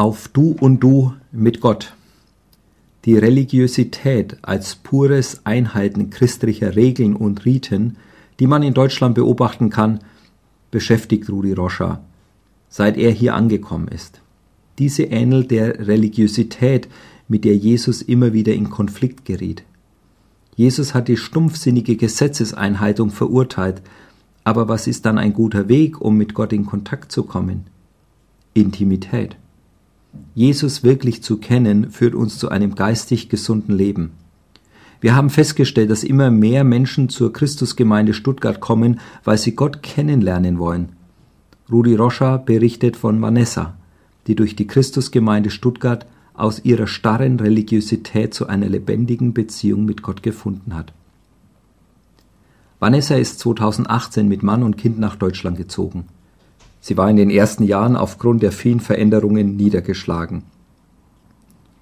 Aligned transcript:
Auf 0.00 0.28
Du 0.28 0.56
und 0.58 0.80
Du 0.80 1.12
mit 1.30 1.60
Gott. 1.60 1.92
Die 3.04 3.18
Religiosität 3.18 4.38
als 4.40 4.76
pures 4.76 5.44
Einhalten 5.44 6.08
christlicher 6.08 6.74
Regeln 6.74 7.14
und 7.14 7.44
Riten, 7.44 7.98
die 8.38 8.46
man 8.46 8.62
in 8.62 8.72
Deutschland 8.72 9.14
beobachten 9.14 9.68
kann, 9.68 10.00
beschäftigt 10.70 11.28
Rudi 11.28 11.52
Roscher, 11.52 12.00
seit 12.70 12.96
er 12.96 13.10
hier 13.10 13.34
angekommen 13.34 13.88
ist. 13.88 14.22
Diese 14.78 15.02
ähnelt 15.02 15.50
der 15.50 15.86
Religiosität, 15.86 16.88
mit 17.28 17.44
der 17.44 17.58
Jesus 17.58 18.00
immer 18.00 18.32
wieder 18.32 18.54
in 18.54 18.70
Konflikt 18.70 19.26
geriet. 19.26 19.64
Jesus 20.56 20.94
hat 20.94 21.08
die 21.08 21.18
stumpfsinnige 21.18 21.96
Gesetzeseinhaltung 21.96 23.10
verurteilt, 23.10 23.82
aber 24.44 24.66
was 24.66 24.86
ist 24.86 25.04
dann 25.04 25.18
ein 25.18 25.34
guter 25.34 25.68
Weg, 25.68 26.00
um 26.00 26.16
mit 26.16 26.32
Gott 26.32 26.54
in 26.54 26.64
Kontakt 26.64 27.12
zu 27.12 27.24
kommen? 27.24 27.66
Intimität. 28.54 29.36
Jesus 30.34 30.82
wirklich 30.82 31.22
zu 31.22 31.38
kennen, 31.38 31.90
führt 31.90 32.14
uns 32.14 32.38
zu 32.38 32.48
einem 32.48 32.74
geistig 32.74 33.28
gesunden 33.28 33.74
Leben. 33.74 34.12
Wir 35.00 35.14
haben 35.14 35.30
festgestellt, 35.30 35.90
dass 35.90 36.04
immer 36.04 36.30
mehr 36.30 36.62
Menschen 36.62 37.08
zur 37.08 37.32
Christusgemeinde 37.32 38.12
Stuttgart 38.12 38.60
kommen, 38.60 39.00
weil 39.24 39.38
sie 39.38 39.54
Gott 39.54 39.82
kennenlernen 39.82 40.58
wollen. 40.58 40.90
Rudi 41.70 41.94
Roscher 41.94 42.38
berichtet 42.38 42.96
von 42.96 43.22
Vanessa, 43.22 43.76
die 44.26 44.34
durch 44.34 44.56
die 44.56 44.66
Christusgemeinde 44.66 45.50
Stuttgart 45.50 46.06
aus 46.34 46.64
ihrer 46.64 46.86
starren 46.86 47.40
Religiosität 47.40 48.34
zu 48.34 48.46
einer 48.46 48.68
lebendigen 48.68 49.32
Beziehung 49.32 49.84
mit 49.84 50.02
Gott 50.02 50.22
gefunden 50.22 50.74
hat. 50.74 50.92
Vanessa 52.78 53.16
ist 53.16 53.38
2018 53.40 54.26
mit 54.26 54.42
Mann 54.42 54.62
und 54.62 54.76
Kind 54.76 54.98
nach 54.98 55.16
Deutschland 55.16 55.56
gezogen. 55.56 56.06
Sie 56.80 56.96
war 56.96 57.10
in 57.10 57.16
den 57.16 57.30
ersten 57.30 57.64
Jahren 57.64 57.96
aufgrund 57.96 58.42
der 58.42 58.52
vielen 58.52 58.80
Veränderungen 58.80 59.56
niedergeschlagen. 59.56 60.42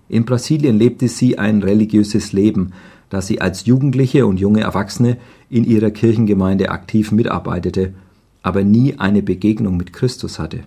In 0.08 0.24
Brasilien 0.24 0.78
lebte 0.78 1.08
sie 1.08 1.38
ein 1.38 1.62
religiöses 1.62 2.32
Leben, 2.32 2.72
da 3.10 3.22
sie 3.22 3.40
als 3.40 3.66
Jugendliche 3.66 4.27
und 4.27 4.40
junge 4.40 4.60
Erwachsene 4.60 5.18
in 5.48 5.64
ihrer 5.64 5.90
Kirchengemeinde 5.90 6.70
aktiv 6.70 7.12
mitarbeitete, 7.12 7.94
aber 8.42 8.64
nie 8.64 8.98
eine 8.98 9.22
Begegnung 9.22 9.77
mit 9.77 9.92
Christus 9.92 10.38
hatte. 10.38 10.60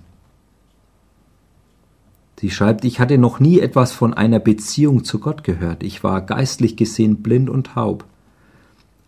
Sie 2.39 2.49
schreibt, 2.49 2.85
ich 2.85 2.99
hatte 2.99 3.19
noch 3.19 3.39
nie 3.39 3.59
etwas 3.59 3.91
von 3.91 4.15
einer 4.15 4.39
Beziehung 4.39 5.03
zu 5.03 5.19
Gott 5.19 5.43
gehört. 5.43 5.83
Ich 5.83 6.03
war 6.03 6.21
geistlich 6.21 6.75
gesehen 6.75 7.17
blind 7.17 7.51
und 7.51 7.67
taub. 7.67 8.05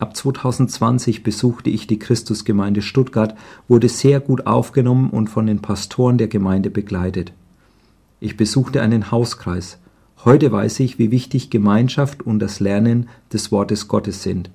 Ab 0.04 0.18
2020 0.18 1.24
besuchte 1.24 1.70
ich 1.70 1.88
die 1.88 1.98
Christusgemeinde 1.98 2.82
Stuttgart, 2.82 3.38
wurde 3.70 3.88
sehr 3.88 4.20
gut 4.20 4.46
aufgenommen 4.46 5.10
und 5.10 5.30
von 5.30 5.46
den 5.46 5.62
Pastoren 5.62 6.18
der 6.18 6.28
Gemeinde 6.28 6.70
begleitet. 6.70 7.32
Ich 8.20 8.36
besuchte 8.36 8.82
einen 8.82 9.12
Hauskreis. 9.12 9.78
Heute 10.26 10.52
weiß 10.52 10.82
ich, 10.82 11.00
wie 11.00 11.10
wichtig 11.10 11.52
Gemeinschaft 11.52 12.22
und 12.22 12.40
das 12.40 12.60
Lernen 12.60 13.08
des 13.32 13.50
Wortes 13.54 13.88
Gottes 13.88 14.24
sind. 14.24 14.52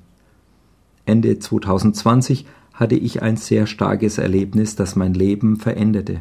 Ende 1.06 1.38
2020 1.38 2.44
hatte 2.74 2.96
ich 2.96 3.22
ein 3.22 3.38
sehr 3.38 3.66
starkes 3.66 4.18
Erlebnis, 4.18 4.76
das 4.76 4.96
mein 4.96 5.14
Leben 5.14 5.56
veränderte. 5.56 6.20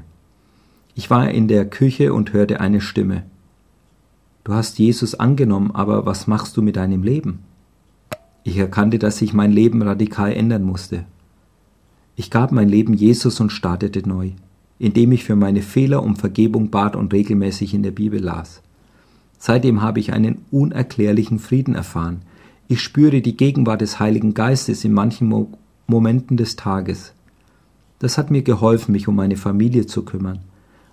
Ich 0.96 1.10
war 1.10 1.30
in 1.30 1.50
der 1.50 1.66
Küche 1.70 2.14
und 2.14 2.32
hörte 2.32 2.62
eine 2.62 2.80
Stimme. 2.80 3.24
Du 4.46 4.54
hast 4.54 4.80
Jesus 4.80 5.16
angenommen, 5.16 5.72
aber 5.72 6.06
was 6.06 6.28
machst 6.28 6.56
du 6.56 6.62
mit 6.62 6.78
deinem 6.78 7.04
Leben? 7.04 7.40
Ich 8.48 8.56
erkannte, 8.56 8.98
dass 8.98 9.18
sich 9.18 9.34
mein 9.34 9.52
Leben 9.52 9.82
radikal 9.82 10.32
ändern 10.32 10.64
musste. 10.64 11.04
Ich 12.16 12.32
gab 12.32 12.54
mein 12.54 12.70
Leben 12.70 12.94
Jesus 12.94 13.42
und 13.42 13.52
startete 13.52 14.08
neu, 14.08 14.30
indem 14.80 15.12
ich 15.12 15.26
für 15.26 15.36
meine 15.36 15.62
Fehler 15.62 16.02
um 16.02 16.16
Vergebung 16.16 16.70
bat 16.70 16.96
und 16.96 17.12
regelmäßig 17.12 17.74
in 17.74 17.84
der 17.84 17.92
Bibel 17.92 18.22
las. 18.22 18.62
Seitdem 19.38 19.82
habe 19.82 20.00
ich 20.00 20.14
einen 20.14 20.46
unerklärlichen 20.50 21.40
Frieden 21.40 21.76
erfahren. 21.76 22.22
Ich 22.70 22.82
spüre 22.82 23.20
die 23.20 23.36
Gegenwart 23.36 23.82
des 23.82 24.00
Heiligen 24.00 24.34
Geistes 24.34 24.86
in 24.86 24.94
manchen 24.94 25.28
Mo 25.28 25.52
Momenten 25.86 26.38
des 26.38 26.56
Tages. 26.56 27.12
Das 28.00 28.18
hat 28.18 28.32
mir 28.32 28.44
geholfen, 28.44 28.94
mich 28.94 29.10
um 29.10 29.16
meine 29.18 29.36
Familie 29.36 29.88
zu 29.88 30.04
kümmern. 30.04 30.40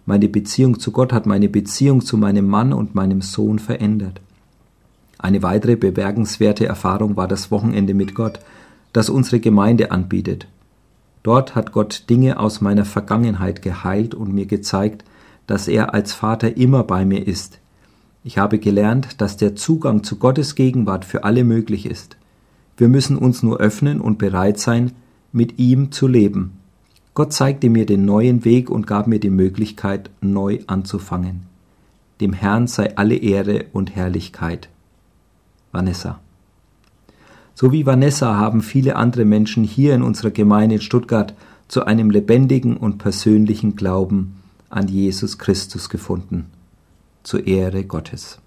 Meine 0.07 0.29
Beziehung 0.29 0.81
zu 0.81 0.91
Gott 0.91 1.13
hat 1.13 1.27
meine 1.27 1.49
Beziehung 1.49 2.01
zu 2.01 2.17
meinem 2.19 2.49
Mann 2.49 2.73
und 2.73 2.97
meinem 2.97 3.23
Sohn 3.23 3.61
verändert. 3.61 4.21
Eine 5.25 5.43
weitere 5.43 5.77
bemerkenswerte 5.77 6.67
Erfahrung 6.67 7.17
war 7.17 7.27
das 7.27 7.51
Wochenende 7.51 7.95
mit 7.95 8.15
Gott, 8.15 8.41
das 8.93 9.09
unsere 9.09 9.41
Gemeinde 9.41 9.91
anbietet. 9.91 10.47
Dort 11.23 11.55
hat 11.55 11.73
Gott 11.73 12.11
Dinge 12.11 12.39
aus 12.39 12.61
meiner 12.61 12.85
Vergangenheit 12.85 13.63
geheilt 13.63 14.15
und 14.15 14.35
mir 14.35 14.45
gezeigt, 14.45 15.03
dass 15.47 15.67
er 15.67 15.95
als 15.95 16.13
Vater 16.13 16.59
immer 16.59 16.85
bei 16.85 17.07
mir 17.07 17.27
ist. 17.27 17.59
Ich 18.23 18.37
habe 18.37 18.59
gelernt, 18.59 19.23
dass 19.23 19.39
der 19.39 19.57
Zugang 19.57 20.05
zu 20.05 20.17
Gottes 20.17 20.57
Gegenwart 20.57 21.07
für 21.07 21.25
alle 21.25 21.43
möglich 21.43 21.87
ist. 21.87 22.19
Wir 22.77 22.89
müssen 22.89 23.17
uns 23.17 23.43
nur 23.43 23.61
öffnen 23.61 24.03
und 24.03 24.19
bereit 24.19 24.59
sein, 24.59 24.93
mit 25.33 25.59
ihm 25.59 25.91
zu 25.91 26.07
leben. 26.07 26.59
Gott 27.15 27.33
zeigte 27.33 27.71
mir 27.71 27.87
den 27.87 28.05
neuen 28.05 28.45
Weg 28.45 28.69
und 28.69 28.87
gab 28.87 29.07
mir 29.07 29.21
die 29.21 29.31
Möglichkeit, 29.31 30.11
neu 30.21 30.59
anzufangen. 30.67 31.45
Dem 32.21 32.35
Herrn 32.35 32.67
sei 32.67 32.95
alle 32.99 33.17
Ehre 33.17 33.65
und 33.73 33.97
Herrlichkeit. 33.97 34.69
Vanessa. 35.75 36.21
So 37.55 37.73
wie 37.73 37.87
Vanessa 37.87 38.37
haben 38.37 38.63
viele 38.63 38.97
andere 38.97 39.25
Menschen 39.25 39.65
hier 39.65 39.95
in 39.95 40.03
unserer 40.03 40.31
Gemeinde 40.31 40.77
in 40.77 40.81
Stuttgart 40.81 41.35
zu 41.69 41.85
einem 41.85 42.11
lebendigen 42.11 42.77
und 42.77 42.99
persönlichen 42.99 43.77
Glauben 43.77 44.37
an 44.71 44.89
Jesus 44.89 45.39
Christus 45.39 45.89
gefunden. 45.89 46.47
Zur 47.23 47.47
Ehre 47.47 47.85
Gottes. 47.85 48.39